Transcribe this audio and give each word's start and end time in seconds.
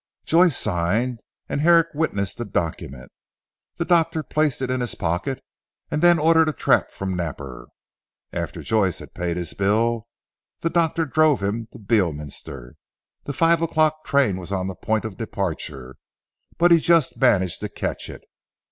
So 0.25 0.41
Joyce 0.41 0.57
signed 0.57 1.19
and 1.47 1.61
Herrick 1.61 1.89
witnessed 1.93 2.39
the 2.39 2.43
document. 2.45 3.11
The 3.77 3.85
doctor 3.85 4.23
placed 4.23 4.59
it 4.63 4.71
in 4.71 4.81
his 4.81 4.95
pocket 4.95 5.43
and 5.91 6.01
then 6.01 6.17
ordered 6.17 6.49
a 6.49 6.53
trap 6.53 6.89
from 6.91 7.15
Napper. 7.15 7.67
After 8.33 8.63
Joyce 8.63 8.97
had 8.97 9.13
paid 9.13 9.37
his 9.37 9.53
bill, 9.53 10.07
the 10.61 10.71
doctor 10.71 11.05
drove 11.05 11.43
him 11.43 11.67
to 11.71 11.77
Beorminster. 11.77 12.73
The 13.25 13.33
five 13.33 13.61
o'clock 13.61 14.03
train 14.03 14.37
was 14.37 14.51
on 14.51 14.65
the 14.65 14.73
point 14.75 15.05
of 15.05 15.17
departure, 15.17 15.97
but 16.57 16.71
he 16.71 16.79
just 16.79 17.17
managed 17.21 17.59
to 17.59 17.69
catch 17.69 18.09
it. 18.09 18.23